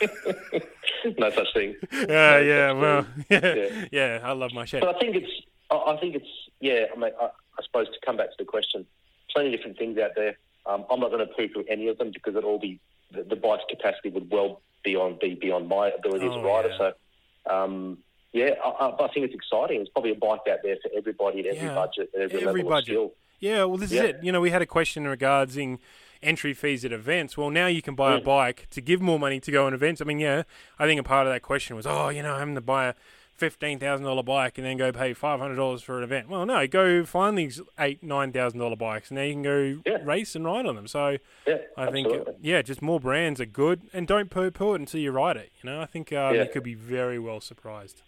no 1.18 1.30
such 1.32 1.54
thing. 1.54 1.76
Yeah, 1.92 2.40
yeah, 2.40 2.72
well, 2.72 3.06
yeah, 3.30 3.40
Yeah. 3.56 3.86
yeah, 3.92 4.20
I 4.24 4.32
love 4.34 4.54
my 4.54 4.66
shape. 4.66 4.82
But 4.82 4.96
I 4.96 5.00
think 5.00 5.16
it's. 5.16 5.32
I 5.72 5.98
think 5.98 6.16
it's. 6.16 6.28
Yeah. 6.60 6.86
I 6.96 7.00
mean, 7.00 7.12
I, 7.20 7.26
I 7.26 7.64
suppose 7.64 7.88
to 7.88 7.96
come 8.06 8.18
back 8.18 8.30
to 8.30 8.36
the 8.38 8.46
question, 8.46 8.86
plenty 9.32 9.50
of 9.54 9.56
different 9.58 9.78
things 9.78 9.98
out 9.98 10.12
there. 10.16 10.38
Um, 10.66 10.86
I'm 10.90 11.00
not 11.00 11.12
going 11.12 11.28
to 11.28 11.34
poo-poo 11.34 11.66
any 11.70 11.88
of 11.90 11.98
them 11.98 12.12
because 12.14 12.36
it 12.36 12.44
all 12.44 12.60
be 12.60 12.80
the, 13.12 13.24
the 13.24 13.36
bike's 13.36 13.64
capacity 13.70 14.10
would 14.10 14.30
well 14.32 14.62
beyond 14.84 15.20
be 15.20 15.36
beyond 15.36 15.68
my 15.68 15.90
ability 15.90 16.26
as 16.26 16.32
Oh, 16.34 16.40
a 16.40 16.44
rider. 16.46 16.70
yeah. 16.70 16.78
So, 16.78 17.54
um, 17.54 17.98
yeah, 18.32 18.52
I, 18.64 18.70
I, 18.70 19.06
I 19.06 19.08
think 19.14 19.26
it's 19.26 19.36
exciting. 19.36 19.82
It's 19.82 19.90
probably 19.90 20.12
a 20.12 20.16
bike 20.16 20.42
out 20.50 20.60
there 20.64 20.78
for 20.82 20.90
everybody 20.96 21.42
at 21.42 21.56
every 21.56 21.68
Yeah. 21.68 21.76
budget, 21.76 22.10
at 22.16 22.22
every, 22.22 22.38
Every 22.42 22.62
level 22.62 22.70
budget. 22.72 22.96
of 22.96 23.02
skill. 23.10 23.14
Yeah, 23.40 23.64
well, 23.66 23.78
this 23.78 23.92
Yeah. 23.92 24.04
is 24.04 24.10
it. 24.12 24.20
You 24.24 24.32
know, 24.32 24.40
we 24.42 24.52
had 24.52 24.62
a 24.62 24.66
question 24.66 25.06
regarding 25.06 25.80
entry 26.24 26.54
fees 26.54 26.84
at 26.86 26.92
events. 26.92 27.38
Well, 27.38 27.50
now 27.50 27.68
you 27.68 27.82
can 27.82 27.96
buy 27.96 28.16
a 28.16 28.20
Mm. 28.20 28.24
bike 28.24 28.68
to 28.72 28.82
give 28.82 29.02
more 29.02 29.20
money 29.20 29.40
to 29.40 29.52
go 29.52 29.66
on 29.66 29.74
events. 29.74 30.02
I 30.02 30.06
mean, 30.06 30.20
yeah, 30.20 30.44
I 30.80 30.86
think 30.88 31.00
a 31.00 31.04
part 31.04 31.28
of 31.28 31.34
that 31.34 31.42
question 31.42 31.76
was, 31.76 31.86
oh, 31.86 32.10
you 32.10 32.22
know, 32.24 32.34
I'm 32.34 32.40
having 32.40 32.56
to 32.56 32.62
buy 32.62 32.88
a 32.88 32.94
fifteen 33.36 33.80
thousand 33.80 34.06
dollar 34.06 34.24
bike 34.24 34.58
and 34.58 34.66
then 34.66 34.78
go 34.78 34.92
pay 34.92 35.12
five 35.14 35.40
hundred 35.40 35.56
dollars 35.56 35.82
for 35.82 35.98
an 35.98 36.04
event. 36.04 36.30
Well, 36.30 36.46
no, 36.46 36.66
go 36.68 37.04
find 37.04 37.38
these 37.38 37.62
eight 37.80 38.02
nine 38.04 38.32
thousand 38.32 38.60
dollar 38.60 38.76
bikes, 38.76 39.10
and 39.10 39.18
now 39.18 39.24
you 39.24 39.34
can 39.34 39.42
go 39.44 39.82
Yeah. 39.86 39.98
race 40.04 40.36
and 40.36 40.46
ride 40.46 40.66
on 40.66 40.76
them. 40.76 40.88
So 40.88 41.18
Yeah, 41.48 41.58
I 41.76 41.90
think, 41.92 42.08
absolutely. 42.08 42.34
yeah, 42.42 42.62
just 42.62 42.82
more 42.82 43.00
brands 43.00 43.42
are 43.42 43.46
good, 43.46 43.82
and 43.92 44.08
don't 44.08 44.30
poo 44.30 44.52
poo 44.52 44.74
it 44.76 44.82
until 44.82 45.00
you 45.02 45.12
ride 45.12 45.36
it. 45.38 45.52
You 45.62 45.70
know, 45.70 45.82
I 45.82 45.86
think 45.88 46.14
um, 46.14 46.36
Yeah. 46.36 46.44
you 46.44 46.50
could 46.50 46.64
be 46.64 46.76
very 46.76 47.18
well 47.20 47.42
surprised. 47.42 48.04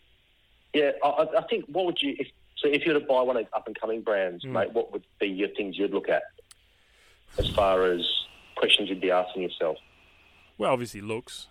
Yeah, 0.74 0.92
I, 1.04 1.08
I- 1.10 1.38
I 1.40 1.42
think 1.50 1.66
what 1.66 1.86
would 1.86 2.02
you 2.02 2.16
if 2.20 2.28
so 2.58 2.70
if 2.70 2.86
you 2.86 2.94
were 2.94 3.00
to 3.00 3.06
buy 3.06 3.22
one 3.22 3.36
of 3.36 3.48
up 3.52 3.68
and 3.68 3.78
coming 3.78 4.02
brands, 4.02 4.46
Mm. 4.46 4.52
mate? 4.52 4.72
What 4.74 4.92
would 4.94 5.04
be 5.20 5.28
your 5.28 5.50
things 5.50 5.78
you'd 5.78 5.92
look 5.92 6.08
at 6.08 6.24
as 7.38 7.48
far 7.50 7.86
as 7.86 8.02
questions 8.56 8.90
you'd 8.90 9.02
be 9.02 9.12
asking 9.12 9.44
yourself? 9.44 9.78
Well, 10.58 10.72
obviously 10.72 11.02
looks. 11.02 11.48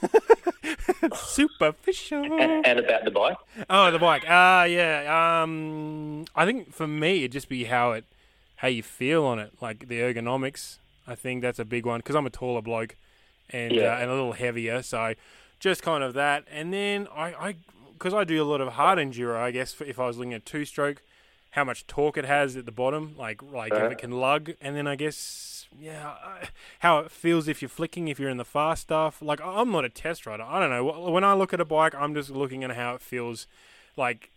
Superficial. 1.14 2.22
And, 2.40 2.66
and 2.66 2.78
about 2.78 3.04
the 3.04 3.10
bike? 3.10 3.36
Oh, 3.68 3.90
the 3.90 3.98
bike. 3.98 4.24
Ah, 4.28 4.64
yeah. 4.64 5.42
Um, 5.42 6.24
I 6.34 6.44
think 6.44 6.72
for 6.72 6.86
me, 6.86 7.18
it'd 7.20 7.32
just 7.32 7.48
be 7.48 7.64
how 7.64 7.92
it, 7.92 8.04
how 8.56 8.68
you 8.68 8.82
feel 8.82 9.24
on 9.24 9.38
it, 9.38 9.52
like 9.60 9.88
the 9.88 10.00
ergonomics. 10.00 10.78
I 11.06 11.14
think 11.14 11.42
that's 11.42 11.58
a 11.58 11.64
big 11.64 11.86
one 11.86 11.98
because 12.00 12.14
I'm 12.14 12.26
a 12.26 12.30
taller 12.30 12.62
bloke, 12.62 12.96
and 13.50 13.72
Yeah. 13.72 13.94
uh, 13.94 13.98
and 13.98 14.10
a 14.10 14.14
little 14.14 14.32
heavier, 14.32 14.82
so 14.82 15.14
just 15.58 15.82
kind 15.82 16.04
of 16.04 16.14
that. 16.14 16.44
And 16.50 16.72
then 16.72 17.08
I, 17.14 17.32
I, 17.48 17.54
because 17.94 18.14
I 18.14 18.24
do 18.24 18.42
a 18.42 18.44
lot 18.46 18.60
of 18.60 18.74
hard 18.74 18.98
enduro, 18.98 19.36
I 19.36 19.50
guess 19.50 19.74
if 19.84 19.98
I 19.98 20.06
was 20.06 20.18
looking 20.18 20.34
at 20.34 20.46
two 20.46 20.64
stroke, 20.64 21.02
how 21.50 21.64
much 21.64 21.86
torque 21.86 22.16
it 22.16 22.24
has 22.24 22.56
at 22.56 22.64
the 22.66 22.72
bottom, 22.72 23.14
like 23.18 23.42
like 23.42 23.72
Uh-huh. 23.72 23.86
if 23.86 23.92
it 23.92 23.98
can 23.98 24.12
lug, 24.12 24.52
and 24.60 24.76
then 24.76 24.86
I 24.86 24.96
guess 24.96 25.66
yeah, 25.78 26.08
I- 26.22 26.48
how 26.80 26.98
it 26.98 27.10
feels 27.10 27.46
if 27.48 27.62
you're 27.62 27.68
flicking, 27.68 28.08
if 28.08 28.18
you're 28.18 28.28
in 28.30 28.36
the 28.38 28.44
fast 28.44 28.82
stuff. 28.82 29.20
Like 29.22 29.40
I'm 29.40 29.70
not 29.70 29.84
a 29.84 29.88
test 29.88 30.26
rider. 30.26 30.42
I 30.42 30.58
don't 30.60 30.70
know. 30.70 31.10
When 31.10 31.24
I 31.24 31.34
look 31.34 31.52
at 31.54 31.60
a 31.60 31.64
bike, 31.64 31.94
I'm 31.94 32.14
just 32.14 32.30
looking 32.30 32.64
at 32.64 32.70
how 32.72 32.94
it 32.94 33.00
feels, 33.00 33.46
like 33.96 34.30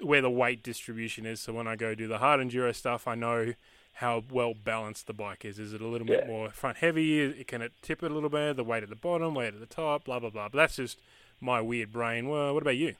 where 0.00 0.20
the 0.22 0.30
weight 0.30 0.62
distribution 0.62 1.26
is. 1.26 1.40
So 1.40 1.52
when 1.52 1.66
I 1.66 1.74
go 1.76 1.94
do 1.94 2.06
the 2.06 2.18
hard 2.18 2.40
enduro 2.40 2.74
stuff, 2.74 3.08
I 3.08 3.14
know 3.14 3.54
how 3.94 4.22
well 4.30 4.54
balanced 4.54 5.08
the 5.08 5.12
bike 5.12 5.44
is. 5.44 5.58
Is 5.58 5.72
it 5.72 5.80
a 5.80 5.86
little 5.86 6.06
bit 6.06 6.26
more 6.28 6.50
front 6.50 6.76
heavy? 6.78 7.20
It 7.20 7.48
can 7.48 7.60
it 7.62 7.72
tip 7.82 8.02
it 8.04 8.10
a 8.10 8.14
little 8.14 8.28
bit? 8.30 8.56
The 8.56 8.62
weight 8.64 8.82
at 8.84 8.88
the 8.90 8.94
bottom, 8.96 9.34
weight 9.34 9.54
at 9.54 9.60
the 9.60 9.66
top, 9.66 10.04
blah 10.04 10.20
blah 10.20 10.30
blah. 10.30 10.48
But 10.48 10.56
that's 10.58 10.76
just 10.76 10.98
my 11.40 11.60
weird 11.60 11.92
brain. 11.92 12.28
Well, 12.28 12.54
what 12.54 12.62
about 12.62 12.76
you? 12.76 12.94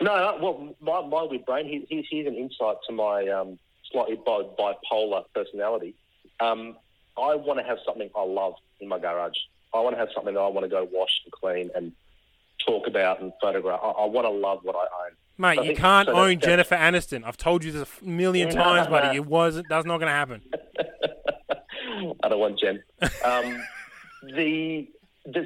No, 0.00 0.14
no, 0.16 0.38
well, 0.40 0.76
my, 0.80 1.08
my 1.08 1.22
weird 1.24 1.44
brain, 1.44 1.66
he, 1.66 1.84
here's, 1.90 2.06
here's 2.10 2.26
an 2.26 2.34
insight 2.34 2.76
to 2.86 2.92
my 2.92 3.26
um, 3.28 3.58
slightly 3.90 4.16
bi- 4.24 4.42
bipolar 4.58 5.24
personality. 5.34 5.94
Um, 6.40 6.76
I 7.16 7.34
want 7.34 7.58
to 7.58 7.64
have 7.64 7.78
something 7.84 8.08
I 8.16 8.22
love 8.22 8.54
in 8.80 8.88
my 8.88 8.98
garage. 9.00 9.36
I 9.74 9.80
want 9.80 9.94
to 9.96 9.98
have 9.98 10.08
something 10.14 10.34
that 10.34 10.40
I 10.40 10.46
want 10.46 10.64
to 10.64 10.68
go 10.68 10.88
wash 10.92 11.20
and 11.24 11.32
clean 11.32 11.70
and 11.74 11.92
talk 12.64 12.86
about 12.86 13.20
and 13.20 13.32
photograph. 13.40 13.80
I, 13.82 13.88
I 13.88 14.04
want 14.06 14.24
to 14.26 14.30
love 14.30 14.60
what 14.62 14.76
I 14.76 14.80
own. 15.06 15.12
Mate, 15.36 15.58
I 15.58 15.62
you 15.62 15.68
think- 15.68 15.78
can't 15.78 16.06
so 16.08 16.14
own 16.14 16.38
Jennifer 16.38 16.76
Aniston. 16.76 17.24
I've 17.24 17.36
told 17.36 17.64
you 17.64 17.72
this 17.72 17.88
a 18.00 18.04
million 18.04 18.48
No, 18.54 18.54
times, 18.62 18.86
no. 18.86 18.90
buddy. 18.92 19.16
It 19.16 19.26
wasn't. 19.26 19.68
That's 19.68 19.86
not 19.86 19.98
going 19.98 20.08
to 20.08 20.12
happen. 20.12 20.42
I 22.22 22.28
don't 22.28 22.38
want 22.38 22.58
Jen. 22.60 22.82
Um, 23.24 23.62
the 24.22 24.88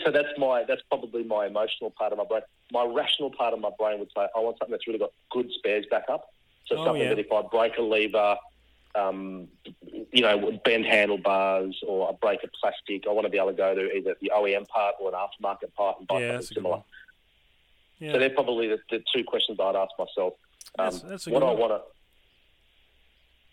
so 0.05 0.11
that's 0.11 0.29
my 0.39 0.65
that's 0.67 0.83
probably 0.89 1.25
my 1.25 1.47
emotional 1.47 1.91
part 1.91 2.13
of 2.13 2.19
my 2.19 2.25
brain. 2.25 2.43
My 2.73 2.85
rational 2.85 3.31
part 3.31 3.53
of 3.55 3.61
my 3.61 3.71
brain 3.79 3.99
would 3.99 4.11
say 4.17 4.27
I 4.35 4.39
want 4.41 4.59
something 4.59 4.73
that's 4.73 4.87
really 4.87 4.99
got 4.99 5.13
good 5.31 5.51
spares 5.59 5.85
backup. 5.91 6.29
So 6.67 6.77
Oh, 6.79 6.85
something 6.85 7.03
yeah. 7.03 7.09
that 7.11 7.19
if 7.19 7.31
I 7.33 7.43
break 7.43 7.77
a 7.79 7.83
lever, 7.83 8.37
um, 8.95 9.49
you 10.13 10.23
know, 10.23 10.59
bend 10.65 10.85
handlebars 10.87 11.81
or 11.87 12.09
I 12.09 12.13
break 12.21 12.41
a 12.45 12.49
plastic, 12.61 13.07
I 13.09 13.13
want 13.13 13.25
to 13.27 13.31
be 13.31 13.39
able 13.39 13.49
to 13.51 13.55
go 13.57 13.75
to 13.75 13.93
either 13.97 14.15
the 14.21 14.31
OEM 14.35 14.69
part 14.69 14.95
or 15.01 15.09
an 15.09 15.15
aftermarket 15.15 15.75
part 15.75 15.99
and 15.99 16.07
buy 16.07 16.21
Yeah, 16.21 16.21
something 16.21 16.37
that's 16.37 16.51
a 16.51 16.55
good 16.55 16.59
similar. 16.61 16.75
one. 16.77 16.85
Yeah. 17.99 18.13
So 18.13 18.19
they're 18.19 18.31
probably 18.31 18.69
the, 18.69 18.79
the 18.91 19.03
two 19.15 19.25
questions 19.25 19.59
I'd 19.61 19.77
ask 19.77 19.91
myself. 19.99 20.35
Um, 20.79 20.85
That's- 20.87 21.03
that's 21.03 21.27
what 21.27 21.41
good 21.41 21.47
I 21.49 21.53
want 21.53 21.73
to. 21.73 21.81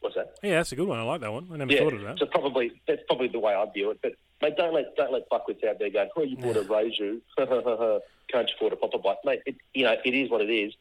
What's 0.01 0.15
that? 0.15 0.35
yeah, 0.41 0.55
that's 0.57 0.71
a 0.71 0.75
good 0.77 0.87
one. 0.87 0.97
I 0.97 1.03
like 1.03 1.19
that 1.21 1.31
one. 1.33 1.47
I 1.51 1.57
never 1.57 1.73
Yeah, 1.73 1.81
thought 1.83 1.93
of 1.93 2.01
that. 2.03 2.19
so 2.19 2.25
probably 2.27 2.71
that's 2.87 3.01
probably 3.07 3.27
the 3.27 3.39
way 3.39 3.53
I 3.53 3.65
view 3.73 3.91
it. 3.91 3.99
But 4.01 4.13
mate, 4.41 4.55
don't 4.57 4.73
let 4.73 4.95
don't 4.95 5.11
let 5.11 5.29
fuckwits 5.29 5.63
out 5.67 5.79
there 5.79 5.89
going, 5.89 6.09
"Oh, 6.15 6.23
you 6.23 6.37
bought 6.37 6.57
a 6.57 6.61
Rieju, 6.61 7.21
can't 8.27 8.49
you 8.49 8.55
afford 8.55 8.73
a 8.73 8.75
proper 8.75 8.97
bike?" 8.97 9.17
Mate, 9.25 9.41
it, 9.45 9.55
you 9.73 9.83
know 9.85 9.95
it 10.03 10.13
is 10.13 10.29
what 10.29 10.41
it 10.41 10.49
is. 10.49 10.73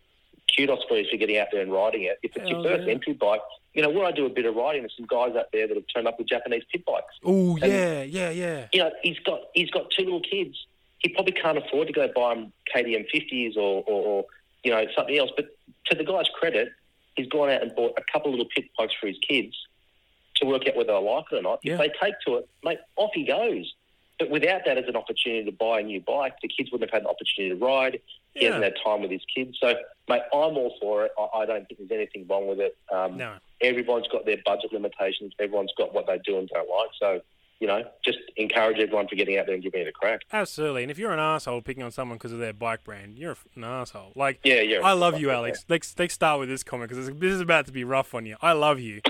Kudos 0.57 0.85
for 0.89 0.97
you 0.97 1.07
for 1.11 1.17
getting 1.17 1.39
out 1.39 1.49
there 1.53 1.61
and 1.61 1.73
riding 1.73 2.05
it. 2.05 2.19
If 2.23 2.37
it's 2.37 2.49
your 2.49 2.63
first 2.63 2.87
yeah. 2.87 2.93
entry 2.93 3.13
bike, 3.13 3.43
you 3.75 3.83
know 3.83 3.91
where 3.91 4.07
I 4.07 4.13
do 4.13 4.27
a 4.27 4.31
bit 4.31 4.47
of 4.47 4.57
riding. 4.57 4.83
There's 4.83 4.97
some 4.97 5.07
guys 5.07 5.37
out 5.37 5.53
there 5.53 5.69
that 5.69 5.77
have 5.77 5.85
turned 5.95 6.09
up 6.09 6.19
with 6.19 6.29
Japanese 6.29 6.65
pit 6.73 6.85
bikes. 6.87 7.15
Oh 7.25 7.57
yeah, 7.59 8.03
yeah, 8.03 8.31
yeah. 8.31 8.67
You 8.73 8.81
know, 8.81 8.91
he's 9.03 9.19
got 9.21 9.41
he's 9.55 9.71
got 9.71 9.91
two 9.91 10.05
little 10.05 10.23
kids. 10.23 10.67
He 11.01 11.11
probably 11.11 11.33
can't 11.33 11.59
afford 11.59 11.87
to 11.87 11.93
go 11.93 12.09
buy 12.15 12.35
them 12.35 12.53
KTM 12.75 13.07
50s 13.15 13.57
or, 13.57 13.85
or, 13.87 14.05
or 14.05 14.25
you 14.65 14.73
know 14.73 14.85
something 14.97 15.17
else. 15.17 15.31
But 15.37 15.57
to 15.87 15.95
the 15.95 16.05
guy's 16.05 16.29
credit, 16.35 16.73
he's 17.15 17.29
gone 17.29 17.51
out 17.51 17.63
and 17.63 17.75
bought 17.75 17.93
a 17.97 18.03
couple 18.13 18.33
of 18.33 18.39
little 18.39 18.51
pit 18.53 18.65
bikes 18.77 18.95
for 18.99 19.07
his 19.07 19.19
kids 19.19 19.55
to 20.39 20.47
work 20.47 20.67
out 20.69 20.77
whether 20.77 20.93
they 20.93 20.99
like 20.99 21.25
it 21.33 21.37
or 21.37 21.43
not. 21.43 21.61
Yeah. 21.63 21.75
If 21.75 21.79
they 21.81 21.89
take 22.03 22.15
to 22.27 22.37
it, 22.37 22.49
mate, 22.65 22.79
off 22.97 23.11
he 23.15 23.25
goes. 23.25 23.73
But 24.19 24.31
without 24.31 24.63
that 24.67 24.79
as 24.79 24.87
an 24.89 24.97
opportunity 24.97 25.45
to 25.45 25.53
buy 25.53 25.81
a 25.81 25.83
new 25.83 26.01
bike, 26.01 26.35
the 26.43 26.49
kids 26.49 26.73
wouldn't 26.73 26.91
have 26.91 26.97
had 27.03 27.05
the 27.05 27.11
opportunity 27.11 27.57
to 27.59 27.65
ride. 27.65 28.01
He 28.35 28.41
Yeah. 28.45 28.47
hasn't 28.55 28.65
had 28.65 28.75
time 28.85 29.03
with 29.03 29.11
his 29.13 29.23
kids. 29.33 29.57
So, 29.61 29.69
mate, 30.09 30.23
I'm 30.33 30.57
all 30.59 30.75
for 30.81 31.05
it. 31.05 31.13
I, 31.19 31.39
I 31.41 31.47
don't 31.47 31.67
think 31.69 31.79
there's 31.79 31.91
anything 31.93 32.27
wrong 32.29 32.49
with 32.49 32.59
it. 32.61 32.77
Um, 32.91 33.17
No. 33.17 33.35
Everyone's 33.61 34.07
got 34.09 34.25
their 34.27 34.39
budget 34.45 34.73
limitations. 34.73 35.35
Everyone's 35.39 35.73
got 35.77 35.93
what 35.95 36.07
they 36.07 36.19
do 36.19 36.39
and 36.39 36.49
don't 36.49 36.69
like. 36.69 36.91
So, 36.99 37.21
you 37.61 37.67
know, 37.67 37.83
just 38.05 38.19
encourage 38.37 38.79
everyone 38.79 39.09
for 39.09 39.17
getting 39.17 39.37
out 39.37 39.47
there 39.47 39.55
and 39.55 39.63
giving 39.63 39.81
it 39.81 39.89
a 39.89 39.93
crack. 39.93 40.21
Absolutely. 40.33 40.83
And 40.83 40.91
if 40.91 40.99
you're 40.99 41.13
an 41.13 41.19
asshole 41.19 41.61
picking 41.63 41.83
on 41.83 41.91
someone 41.91 42.17
because 42.17 42.33
of 42.33 42.39
their 42.39 42.53
bike 42.53 42.85
brand, 42.85 43.19
you're 43.19 43.37
an 43.57 43.65
asshole. 43.65 44.13
Like, 44.15 44.39
Yeah, 44.45 44.61
yeah. 44.61 44.81
I 44.85 44.93
love 44.93 45.19
you, 45.19 45.31
Alex. 45.31 45.65
Let's, 45.69 45.95
let's 45.99 46.15
start 46.15 46.39
with 46.39 46.49
this 46.49 46.63
comment 46.63 46.89
because 46.91 47.07
this 47.07 47.33
is 47.33 47.41
about 47.41 47.67
to 47.67 47.73
be 47.73 47.83
rough 47.83 48.15
on 48.15 48.27
you. 48.27 48.37
I 48.41 48.53
love 48.53 48.79
you. 48.79 49.01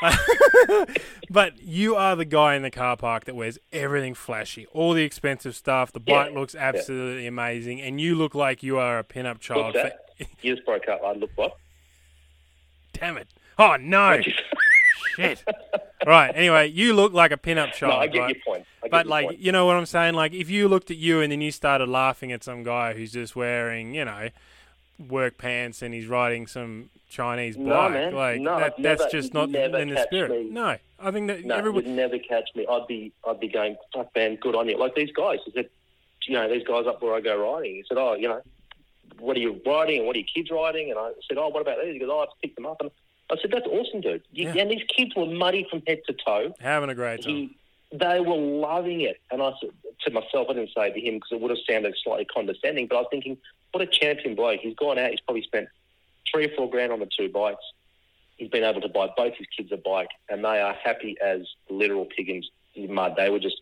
but 1.30 1.60
you 1.60 1.96
are 1.96 2.16
the 2.16 2.24
guy 2.24 2.54
in 2.54 2.62
the 2.62 2.70
car 2.70 2.96
park 2.96 3.24
that 3.24 3.34
wears 3.34 3.58
everything 3.72 4.14
flashy, 4.14 4.66
all 4.72 4.92
the 4.94 5.02
expensive 5.02 5.54
stuff. 5.56 5.92
The 5.92 6.00
bike 6.00 6.30
Yeah, 6.32 6.38
looks 6.38 6.54
absolutely 6.54 7.26
amazing, 7.26 7.80
and 7.80 8.00
you 8.00 8.14
look 8.14 8.34
like 8.34 8.62
you 8.62 8.78
are 8.78 8.98
a 8.98 9.04
pin-up 9.04 9.40
child. 9.40 9.74
For? 9.74 9.92
You 10.42 10.54
just 10.54 10.66
broke 10.66 10.88
up. 10.88 11.00
I 11.04 11.12
look 11.12 11.30
what? 11.36 11.56
damn 12.92 13.16
it! 13.18 13.28
Oh 13.56 13.76
no! 13.78 14.20
Shit! 15.14 15.44
right. 16.08 16.32
Anyway, 16.34 16.68
you 16.68 16.94
look 16.94 17.12
like 17.12 17.30
a 17.32 17.36
pin-up 17.36 17.72
child. 17.72 17.94
no, 17.94 17.98
I 18.00 18.06
get 18.06 18.20
right? 18.20 18.34
your 18.36 18.44
point. 18.44 18.66
I 18.84 18.88
But 18.88 19.06
your 19.06 19.10
like, 19.10 19.26
point. 19.28 19.38
you 19.40 19.52
know 19.52 19.66
what 19.66 19.76
I'm 19.76 19.86
saying? 19.86 20.14
Like, 20.14 20.32
if 20.32 20.48
you 20.50 20.68
looked 20.68 20.90
at 20.90 20.96
you 20.96 21.20
and 21.20 21.30
then 21.32 21.40
you 21.40 21.50
started 21.50 21.88
laughing 21.88 22.32
at 22.32 22.42
some 22.44 22.62
guy 22.62 22.94
who's 22.94 23.12
just 23.12 23.34
wearing, 23.36 23.94
you 23.94 24.04
know, 24.04 24.28
work 25.08 25.38
pants 25.38 25.82
and 25.82 25.94
he's 25.94 26.06
riding 26.06 26.46
some 26.46 26.90
Chinese 27.08 27.56
No, 27.56 27.74
bike, 27.74 27.92
man. 27.92 28.14
like 28.14 28.40
No, 28.40 28.58
that, 28.58 28.74
I'd 28.78 28.82
that's 28.82 29.06
just 29.12 29.32
not 29.32 29.50
never 29.50 29.78
in 29.78 29.90
the 29.90 30.02
spirit. 30.02 30.30
me. 30.30 30.50
No, 30.50 30.76
I 31.00 31.10
think 31.10 31.28
that 31.28 31.44
No, 31.44 31.56
everyone. 31.56 31.84
you'd 31.84 31.94
never 31.94 32.18
catch 32.18 32.50
me. 32.54 32.66
I'd 32.68 32.86
be, 32.86 33.12
I'd 33.26 33.40
be 33.40 33.48
going, 33.48 33.76
fuck, 33.94 34.14
man, 34.16 34.36
good 34.36 34.54
on 34.54 34.68
you. 34.68 34.76
Like 34.76 34.94
these 34.94 35.12
guys. 35.12 35.38
He 35.44 35.52
said, 35.52 35.68
you 36.26 36.34
know, 36.34 36.48
these 36.52 36.66
guys 36.66 36.86
up 36.86 37.00
where 37.00 37.14
I 37.14 37.20
go 37.20 37.36
riding. 37.54 37.76
He 37.76 37.84
said, 37.88 37.96
oh, 37.96 38.14
you 38.14 38.28
know, 38.28 38.42
what 39.18 39.36
are 39.36 39.40
you 39.40 39.60
riding 39.64 39.98
and 39.98 40.06
what 40.06 40.16
are 40.16 40.18
your 40.18 40.28
kids 40.32 40.50
riding? 40.50 40.90
And 40.90 40.98
I 40.98 41.12
said, 41.26 41.38
oh, 41.38 41.48
what 41.48 41.62
about 41.62 41.78
these? 41.82 41.94
He 41.94 41.98
goes, 41.98 42.08
oh, 42.12 42.18
I 42.18 42.20
have 42.22 42.28
to 42.30 42.34
pick 42.42 42.54
them 42.54 42.66
up. 42.66 42.80
And 42.80 42.90
I 43.30 43.36
said, 43.40 43.50
that's 43.52 43.66
awesome, 43.66 44.00
dude. 44.00 44.22
You, 44.32 44.50
Yeah. 44.50 44.62
And 44.62 44.70
these 44.70 44.84
kids 44.96 45.14
were 45.14 45.26
muddy 45.26 45.66
from 45.70 45.82
head 45.86 46.00
to 46.06 46.14
toe. 46.14 46.54
Having 46.60 46.90
a 46.90 46.94
great 46.94 47.22
time. 47.22 47.34
He, 47.34 47.56
they 47.92 48.20
were 48.20 48.36
loving 48.36 49.02
it. 49.02 49.20
And 49.30 49.42
I 49.42 49.52
said 49.60 49.70
to 50.02 50.10
myself, 50.10 50.48
I 50.50 50.54
didn't 50.54 50.70
say 50.76 50.88
it 50.88 50.94
to 50.94 51.00
him 51.00 51.14
because 51.14 51.32
it 51.32 51.40
would 51.40 51.50
have 51.50 51.58
sounded 51.68 51.94
slightly 52.02 52.24
condescending, 52.24 52.86
but 52.86 52.96
I 52.96 53.00
was 53.00 53.08
thinking, 53.10 53.36
what 53.72 53.82
a 53.82 53.86
champion 53.86 54.34
bloke. 54.34 54.60
He's 54.60 54.74
gone 54.76 54.98
out, 54.98 55.10
he's 55.10 55.20
probably 55.20 55.42
spent 55.42 55.68
three 56.30 56.46
or 56.46 56.56
four 56.56 56.70
grand 56.70 56.92
on 56.92 57.00
the 57.00 57.08
two 57.18 57.28
bikes. 57.28 57.64
He's 58.36 58.48
been 58.48 58.64
able 58.64 58.80
to 58.80 58.88
buy 58.88 59.08
both 59.16 59.34
his 59.36 59.46
kids 59.56 59.72
a 59.72 59.76
bike, 59.76 60.10
and 60.28 60.44
they 60.44 60.60
are 60.60 60.72
happy 60.74 61.16
as 61.20 61.40
literal 61.68 62.06
piggins 62.06 62.48
in 62.74 62.92
mud. 62.92 63.14
They 63.16 63.30
were 63.30 63.40
just, 63.40 63.60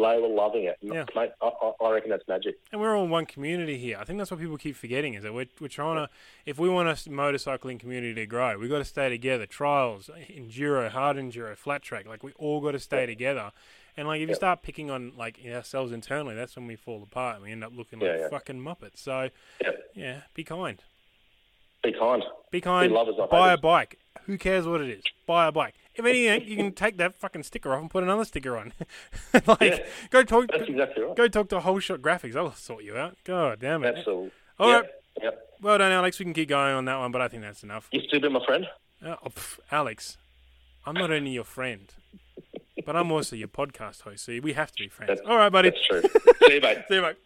they 0.00 0.20
were 0.20 0.28
loving 0.28 0.64
it. 0.64 0.76
Yeah. 0.80 1.04
Mate, 1.14 1.30
I, 1.42 1.50
I- 1.82 1.90
reckon 1.90 2.10
that's 2.10 2.26
magic. 2.28 2.56
And 2.72 2.80
we're 2.80 2.96
all 2.96 3.06
one 3.08 3.26
community 3.26 3.78
here. 3.78 3.96
I 4.00 4.04
think 4.04 4.18
that's 4.18 4.30
what 4.30 4.40
people 4.40 4.56
keep 4.58 4.76
forgetting 4.76 5.14
is 5.14 5.22
that 5.22 5.32
we're, 5.34 5.46
we're 5.60 5.68
trying 5.68 5.96
to, 5.96 6.08
if 6.46 6.58
we 6.58 6.68
want 6.68 6.88
a 6.88 6.92
motorcycling 7.10 7.80
community 7.80 8.14
to 8.14 8.26
grow, 8.26 8.58
we've 8.58 8.70
got 8.70 8.78
to 8.78 8.84
stay 8.84 9.08
together. 9.08 9.46
Trials, 9.46 10.10
enduro, 10.30 10.88
hard 10.90 11.16
enduro, 11.16 11.56
flat 11.56 11.82
track, 11.82 12.06
like 12.06 12.22
we 12.22 12.32
all 12.32 12.60
got 12.60 12.72
to 12.72 12.78
stay 12.80 13.06
together. 13.06 13.52
And 13.96 14.06
like 14.06 14.18
if 14.20 14.28
you 14.28 14.32
Yeah. 14.32 14.34
start 14.36 14.62
picking 14.62 14.90
on 14.90 15.12
like 15.16 15.40
ourselves 15.46 15.90
internally, 15.92 16.34
that's 16.34 16.54
when 16.56 16.66
we 16.66 16.76
fall 16.76 17.02
apart 17.02 17.36
and 17.36 17.44
we 17.44 17.52
end 17.52 17.64
up 17.64 17.72
looking 17.74 17.98
like 17.98 18.10
Yeah, 18.10 18.18
yeah. 18.20 18.28
fucking 18.28 18.60
muppets. 18.60 18.98
So 18.98 19.30
Yeah. 19.60 19.70
yeah, 19.94 20.20
be 20.34 20.44
kind. 20.44 20.82
Be 21.82 21.92
kind. 21.92 22.22
Be 22.50 22.60
kind. 22.60 22.92
lovers, 22.92 23.14
not 23.18 23.30
buy 23.30 23.52
a 23.52 23.56
bike. 23.56 23.98
Who 24.26 24.36
cares 24.36 24.66
what 24.66 24.80
it 24.80 24.90
is? 24.90 25.02
Buy 25.26 25.46
a 25.46 25.52
bike. 25.52 25.74
If 25.98 26.04
anything, 26.06 26.48
you 26.48 26.56
can 26.56 26.72
take 26.72 26.96
that 26.98 27.16
fucking 27.16 27.42
sticker 27.42 27.74
off 27.74 27.80
and 27.80 27.90
put 27.90 28.02
another 28.04 28.24
sticker 28.24 28.56
on. 28.56 28.72
like, 29.46 29.60
Yeah. 29.60 29.78
go 30.10 30.22
talk. 30.22 30.46
That's 30.50 30.68
exactly 30.68 31.02
right. 31.02 31.16
Go 31.16 31.26
talk 31.28 31.48
to 31.50 31.60
Whole 31.60 31.80
Shot 31.80 32.00
Graphics. 32.00 32.36
I'll 32.36 32.52
sort 32.54 32.84
you 32.84 32.96
out. 32.96 33.16
God 33.24 33.60
damn 33.60 33.82
it. 33.84 33.96
Absolutely. 33.98 34.30
All 34.60 34.70
yep. 34.70 34.82
right. 34.82 34.90
Yep. 35.24 35.48
Well 35.60 35.78
done, 35.78 35.90
Alex. 35.92 36.18
We 36.20 36.24
can 36.24 36.34
keep 36.34 36.48
going 36.48 36.74
on 36.74 36.84
that 36.84 36.98
one, 36.98 37.10
but 37.10 37.20
I 37.20 37.28
think 37.28 37.42
that's 37.42 37.62
enough. 37.64 37.88
You 37.90 38.00
still 38.06 38.20
be 38.20 38.28
my 38.28 38.44
friend? 38.46 38.66
Uh, 39.04 39.16
oh, 39.24 39.28
pff, 39.30 39.58
Alex, 39.72 40.16
I'm 40.86 40.94
not 40.94 41.10
only 41.10 41.30
your 41.32 41.44
friend, 41.44 41.92
but 42.86 42.94
I'm 42.96 43.10
also 43.10 43.34
your 43.36 43.48
podcast 43.48 44.02
host, 44.02 44.24
so 44.24 44.38
we 44.42 44.52
have 44.52 44.70
to 44.72 44.82
be 44.82 44.88
friends. 44.88 45.08
That's- 45.08 45.26
All 45.28 45.36
right, 45.36 45.50
buddy. 45.50 45.70
That's 45.70 45.86
true. 45.86 46.02
See 46.46 46.54
you, 46.54 46.60
mate. 46.60 46.78
See 46.88 46.94
you, 46.94 47.02
mate. 47.02 47.16